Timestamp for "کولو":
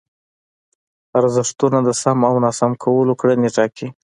2.83-3.13